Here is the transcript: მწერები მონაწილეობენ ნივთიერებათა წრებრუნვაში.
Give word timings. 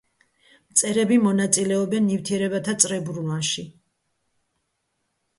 მწერები 0.69 1.17
მონაწილეობენ 1.25 2.07
ნივთიერებათა 2.11 2.75
წრებრუნვაში. 2.85 3.65